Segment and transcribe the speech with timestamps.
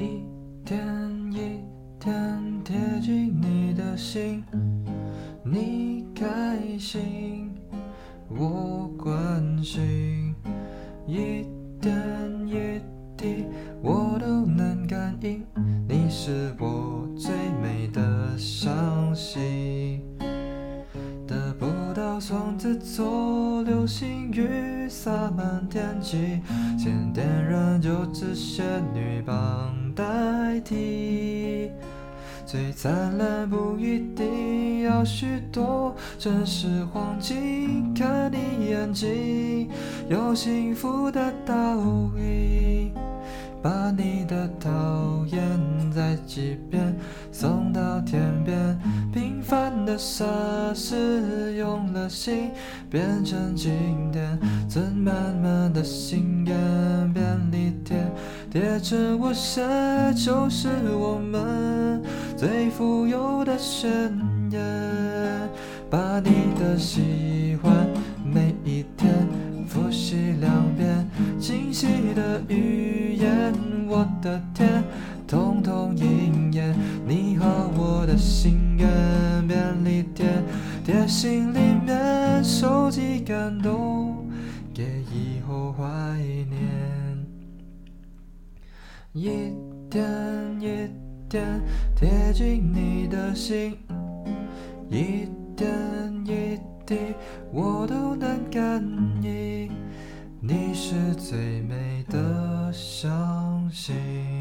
[0.00, 0.24] 一
[0.64, 0.80] 点
[1.30, 1.60] 一
[1.98, 4.42] 点贴近你的心，
[5.44, 7.50] 你开心，
[8.30, 10.34] 我关心，
[11.06, 11.44] 一
[11.78, 11.92] 点
[12.46, 12.80] 一
[13.14, 13.44] 滴
[13.82, 15.44] 我都能感应，
[15.86, 17.30] 你是我最
[17.62, 20.02] 美的相信。
[21.26, 26.40] 得不到双子座流星雨洒满天际，
[26.78, 31.70] 先点燃就只仙女棒代替。
[32.46, 39.68] 最灿烂不一定要许多真实黄金，看你眼睛
[40.08, 41.54] 有幸福的倒
[42.18, 42.92] 影，
[43.62, 45.40] 把你的讨厌
[45.92, 46.96] 再几遍
[47.30, 48.56] 送到天边。
[49.12, 50.24] 平凡的傻
[50.74, 52.50] 事用了心
[52.88, 54.38] 变成经典，
[54.68, 57.22] 存满满的心愿便
[57.52, 57.59] 利
[58.50, 59.62] 贴，贴成我写
[60.14, 62.02] 就是我们
[62.36, 63.90] 最富有的宣
[64.50, 64.60] 言。
[65.88, 67.88] 把你的喜欢
[68.24, 69.26] 每一天
[69.66, 71.08] 复习两遍，
[71.40, 73.52] 清晰的语言，
[73.88, 74.84] 我的天，
[75.26, 76.76] 通通应验。
[77.06, 78.88] 你和我的心愿
[79.48, 80.26] 便利贴，
[80.84, 84.28] 贴心里面，收集感动，
[84.72, 86.19] 给以后怀念。
[89.12, 89.52] 一
[89.90, 90.06] 点
[90.60, 90.88] 一
[91.28, 91.60] 点
[91.96, 93.76] 贴近你的心，
[94.88, 95.68] 一点
[96.24, 96.96] 一滴
[97.52, 98.80] 我都能感
[99.20, 99.72] 应，
[100.40, 104.39] 你是最美的相信。